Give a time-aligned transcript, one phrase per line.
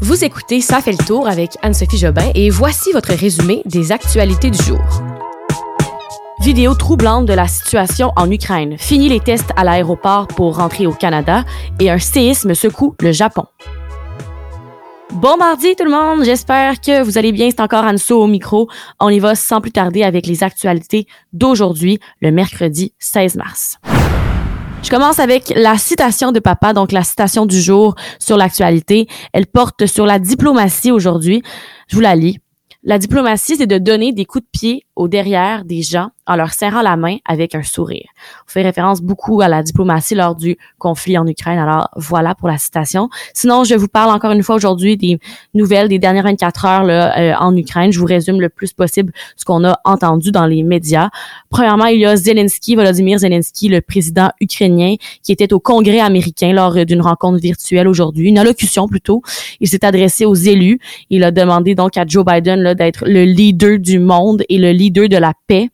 [0.00, 4.48] Vous écoutez Ça fait le tour avec Anne-Sophie Jobin et voici votre résumé des actualités
[4.48, 4.78] du jour.
[6.40, 8.78] Vidéo troublante de la situation en Ukraine.
[8.78, 11.44] Fini les tests à l'aéroport pour rentrer au Canada
[11.80, 13.46] et un séisme secoue le Japon.
[15.14, 17.50] Bon mardi tout le monde, j'espère que vous allez bien.
[17.50, 18.68] C'est encore Anso au micro.
[19.00, 23.78] On y va sans plus tarder avec les actualités d'aujourd'hui, le mercredi 16 mars.
[24.82, 29.06] Je commence avec la citation de papa, donc la citation du jour sur l'actualité.
[29.32, 31.42] Elle porte sur la diplomatie aujourd'hui.
[31.88, 32.38] Je vous la lis.
[32.84, 36.52] La diplomatie, c'est de donner des coups de pied au derrière des gens en leur
[36.52, 38.06] serrant la main avec un sourire.
[38.46, 41.58] On fait référence beaucoup à la diplomatie lors du conflit en Ukraine.
[41.58, 43.08] Alors voilà pour la citation.
[43.32, 45.18] Sinon, je vous parle encore une fois aujourd'hui des
[45.54, 47.92] nouvelles des dernières 24 heures là, euh, en Ukraine.
[47.92, 51.08] Je vous résume le plus possible ce qu'on a entendu dans les médias.
[51.48, 56.52] Premièrement, il y a Zelensky, Volodymyr Zelensky, le président ukrainien, qui était au Congrès américain
[56.52, 59.22] lors d'une rencontre virtuelle aujourd'hui, une allocution plutôt.
[59.60, 60.80] Il s'est adressé aux élus.
[61.08, 64.87] Il a demandé donc à Joe Biden d'être le leader du monde et le leader
[64.90, 65.68] de la paix.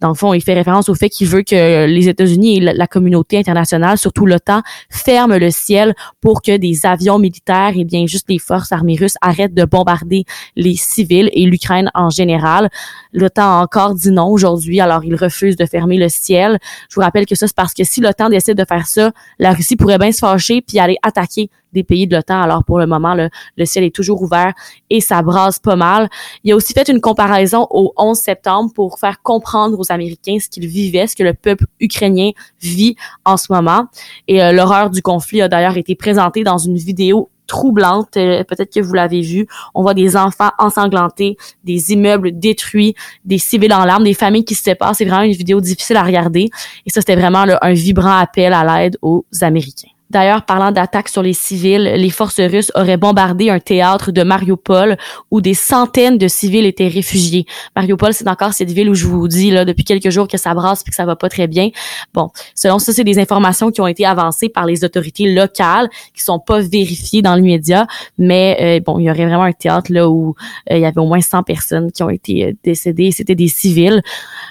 [0.00, 2.86] Dans le fond, il fait référence au fait qu'il veut que les États-Unis et la
[2.86, 8.26] communauté internationale, surtout l'OTAN, ferment le ciel pour que des avions militaires et bien juste
[8.28, 12.70] les forces armées russes arrêtent de bombarder les civils et l'Ukraine en général.
[13.12, 16.60] L'OTAN a encore dit non aujourd'hui, alors il refuse de fermer le ciel.
[16.88, 19.52] Je vous rappelle que ça, c'est parce que si l'OTAN décide de faire ça, la
[19.52, 22.40] Russie pourrait bien se fâcher puis aller attaquer des pays de l'OTAN.
[22.40, 24.52] Alors pour le moment, le, ciel est toujours ouvert
[24.90, 26.08] et ça brasse pas mal.
[26.44, 30.48] Il a aussi fait une comparaison au 11 septembre pour faire comprendre aux Américains ce
[30.48, 33.86] qu'ils vivaient, ce que le peuple ukrainien vit en ce moment.
[34.26, 38.16] Et euh, l'horreur du conflit a d'ailleurs été présentée dans une vidéo troublante.
[38.16, 39.48] Euh, peut-être que vous l'avez vu.
[39.74, 42.94] On voit des enfants ensanglantés, des immeubles détruits,
[43.24, 44.94] des civils en larmes, des familles qui se séparent.
[44.94, 46.50] C'est vraiment une vidéo difficile à regarder.
[46.86, 49.88] Et ça, c'était vraiment un vibrant appel à l'aide aux Américains.
[50.10, 54.96] D'ailleurs, parlant d'attaques sur les civils, les forces russes auraient bombardé un théâtre de Mariupol
[55.30, 57.44] où des centaines de civils étaient réfugiés.
[57.76, 60.54] Mariupol, c'est encore cette ville où je vous dis là depuis quelques jours que ça
[60.54, 61.68] brasse et que ça va pas très bien.
[62.14, 66.22] Bon, selon ça, c'est des informations qui ont été avancées par les autorités locales qui
[66.22, 67.86] sont pas vérifiées dans le média,
[68.18, 70.34] mais euh, bon, il y aurait vraiment un théâtre là où
[70.70, 73.48] euh, il y avait au moins 100 personnes qui ont été euh, décédées, c'était des
[73.48, 74.02] civils.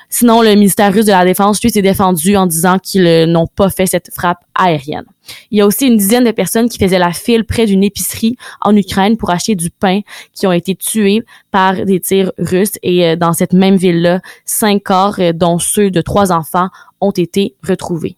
[0.09, 3.69] Sinon, le ministère russe de la Défense, lui, s'est défendu en disant qu'ils n'ont pas
[3.69, 5.05] fait cette frappe aérienne.
[5.51, 8.37] Il y a aussi une dizaine de personnes qui faisaient la file près d'une épicerie
[8.61, 10.01] en Ukraine pour acheter du pain
[10.33, 12.79] qui ont été tués par des tirs russes.
[12.83, 16.69] Et euh, dans cette même ville-là, cinq corps, euh, dont ceux de trois enfants,
[17.01, 18.15] ont été retrouvés.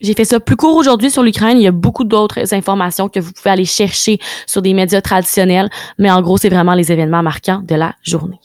[0.00, 1.58] J'ai fait ça plus court aujourd'hui sur l'Ukraine.
[1.58, 5.68] Il y a beaucoup d'autres informations que vous pouvez aller chercher sur des médias traditionnels,
[5.98, 8.38] mais en gros, c'est vraiment les événements marquants de la journée.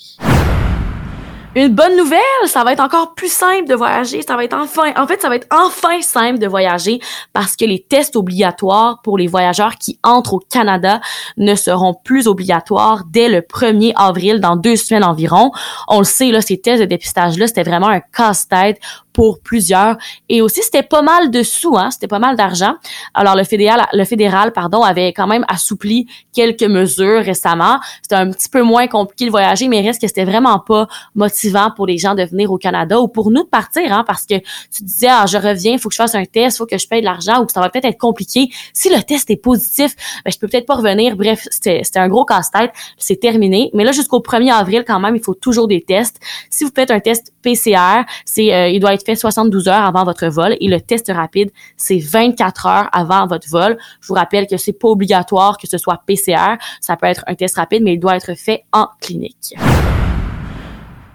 [1.56, 4.24] Une bonne nouvelle, ça va être encore plus simple de voyager.
[4.24, 7.00] Ça va être enfin, en fait, ça va être enfin simple de voyager
[7.32, 11.00] parce que les tests obligatoires pour les voyageurs qui entrent au Canada
[11.38, 15.52] ne seront plus obligatoires dès le 1er avril, dans deux semaines environ.
[15.88, 18.80] On le sait, là, ces tests de dépistage-là, c'était vraiment un casse-tête
[19.14, 19.98] pour plusieurs.
[20.30, 22.74] Et aussi, c'était pas mal de sous, hein, c'était pas mal d'argent.
[23.14, 27.80] Alors, le fédéral, le fédéral, pardon, avait quand même assoupli quelques mesures récemment.
[28.02, 31.72] C'était un petit peu moins compliqué de voyager, mais reste que c'était vraiment pas motivant
[31.76, 34.36] pour les gens de venir au Canada ou pour nous de partir, hein, parce que
[34.72, 37.02] tu disais, ah, je reviens, faut que je fasse un test, faut que je paye
[37.02, 38.50] de l'argent ou ça va peut-être être compliqué.
[38.74, 41.16] Si le test est positif, ben, je peux peut-être pas revenir.
[41.16, 42.72] Bref, c'était un gros casse-tête.
[42.98, 43.70] C'est terminé.
[43.74, 46.20] Mais là, jusqu'au 1er avril, quand même, il faut toujours des tests.
[46.50, 50.04] Si vous faites un test PCR, c'est, euh, il doit être fait 72 heures avant
[50.04, 53.78] votre vol et le test rapide, c'est 24 heures avant votre vol.
[54.02, 56.58] Je vous rappelle que c'est pas obligatoire que ce soit PCR.
[56.82, 59.56] Ça peut être un test rapide, mais il doit être fait en clinique.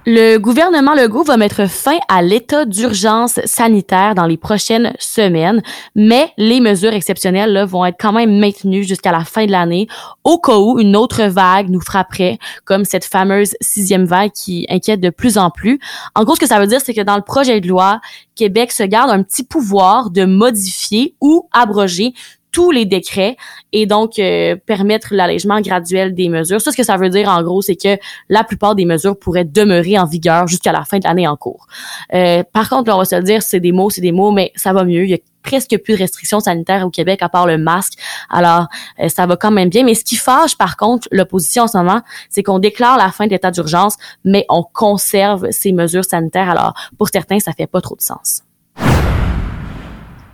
[0.07, 5.61] Le gouvernement Legault va mettre fin à l'état d'urgence sanitaire dans les prochaines semaines,
[5.95, 9.87] mais les mesures exceptionnelles vont être quand même maintenues jusqu'à la fin de l'année,
[10.25, 15.01] au cas où une autre vague nous frapperait, comme cette fameuse sixième vague qui inquiète
[15.01, 15.79] de plus en plus.
[16.15, 18.01] En gros, ce que ça veut dire, c'est que dans le projet de loi,
[18.35, 22.15] Québec se garde un petit pouvoir de modifier ou abroger
[22.53, 23.37] tous les décrets
[23.73, 26.61] et donc euh, permettre l'allègement graduel des mesures.
[26.61, 29.45] Ça, ce que ça veut dire en gros, c'est que la plupart des mesures pourraient
[29.45, 31.67] demeurer en vigueur jusqu'à la fin de l'année en cours.
[32.15, 34.53] Euh, par contre, on va se le dire, c'est des mots, c'est des mots, mais
[34.55, 35.05] ça va mieux.
[35.05, 37.95] Il y a presque plus de restrictions sanitaires au Québec à part le masque.
[38.31, 38.67] Alors,
[39.01, 39.85] euh, ça va quand même bien.
[39.85, 43.27] Mais ce qui fâche, par contre, l'opposition en ce moment, c'est qu'on déclare la fin
[43.27, 46.51] de l'état d'urgence, mais on conserve ces mesures sanitaires.
[46.51, 48.43] Alors, pour certains, ça fait pas trop de sens.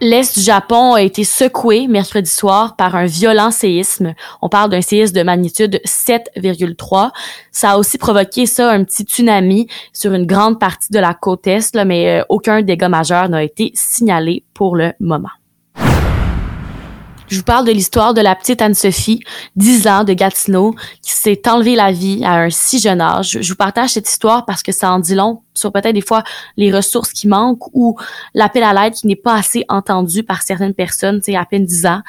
[0.00, 4.14] L'Est du Japon a été secoué mercredi soir par un violent séisme.
[4.42, 7.10] On parle d'un séisme de magnitude 7,3.
[7.52, 11.46] Ça a aussi provoqué ça un petit tsunami sur une grande partie de la côte
[11.46, 15.30] Est, là, mais euh, aucun dégât majeur n'a été signalé pour le moment.
[17.28, 19.20] Je vous parle de l'histoire de la petite Anne-Sophie,
[19.56, 23.38] 10 ans, de Gatineau, qui s'est enlevé la vie à un si jeune âge.
[23.40, 26.24] Je vous partage cette histoire parce que ça en dit long sur peut-être des fois
[26.56, 27.96] les ressources qui manquent ou
[28.34, 31.64] l'appel à l'aide qui n'est pas assez entendu par certaines personnes, tu sais, à peine
[31.64, 32.02] 10 ans.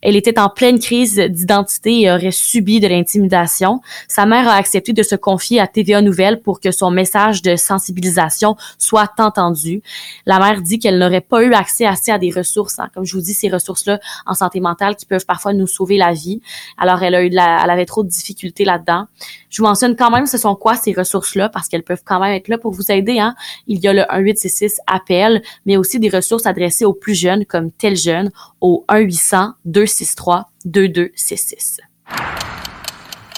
[0.00, 3.80] Elle était en pleine crise d'identité et aurait subi de l'intimidation.
[4.08, 7.56] Sa mère a accepté de se confier à TVA Nouvelles pour que son message de
[7.56, 9.82] sensibilisation soit entendu.
[10.26, 12.88] La mère dit qu'elle n'aurait pas eu accès assez à des ressources, hein.
[12.94, 16.12] comme je vous dis, ces ressources-là en santé mentale qui peuvent parfois nous sauver la
[16.12, 16.40] vie.
[16.78, 19.06] Alors, elle a eu de la, elle avait trop de difficultés là-dedans.
[19.50, 22.32] Je vous mentionne quand même ce sont quoi ces ressources-là parce qu'elles peuvent quand même
[22.32, 23.34] être là pour vous Hein.
[23.66, 27.70] Il y a le 1866 appel, mais aussi des ressources adressées aux plus jeunes comme
[27.70, 28.30] tel jeune
[28.60, 31.80] au 1 800 263 2266.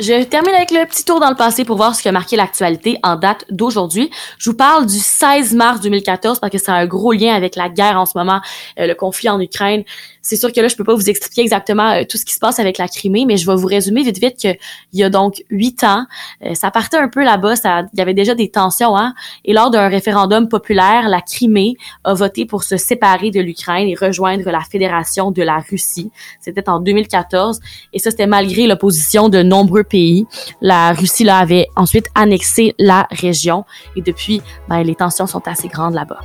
[0.00, 2.34] Je termine avec le petit tour dans le passé pour voir ce qui a marqué
[2.34, 4.10] l'actualité en date d'aujourd'hui.
[4.38, 7.68] Je vous parle du 16 mars 2014 parce que c'est un gros lien avec la
[7.68, 8.40] guerre en ce moment,
[8.80, 9.84] euh, le conflit en Ukraine.
[10.20, 12.40] C'est sûr que là, je peux pas vous expliquer exactement euh, tout ce qui se
[12.40, 14.58] passe avec la Crimée, mais je vais vous résumer vite vite qu'il
[14.94, 16.06] y a donc huit ans,
[16.44, 17.54] euh, ça partait un peu là-bas,
[17.92, 19.14] il y avait déjà des tensions, hein,
[19.44, 23.94] et lors d'un référendum populaire, la Crimée a voté pour se séparer de l'Ukraine et
[23.94, 26.10] rejoindre la Fédération de la Russie.
[26.40, 27.60] C'était en 2014,
[27.92, 30.26] et ça, c'était malgré l'opposition de nombreux pays.
[30.60, 33.64] La Russie, avait ensuite annexé la région,
[33.96, 36.20] et depuis, ben, les tensions sont assez grandes là-bas.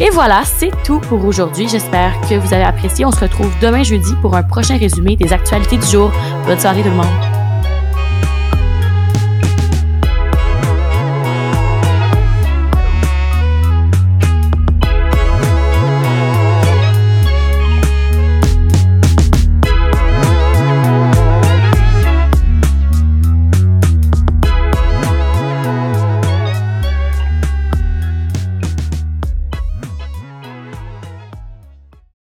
[0.00, 1.68] Et voilà, c'est tout pour aujourd'hui.
[1.68, 3.04] J'espère que vous avez apprécié.
[3.04, 6.12] On se retrouve demain jeudi pour un prochain résumé des actualités du jour.
[6.46, 7.27] Bonne soirée tout le monde.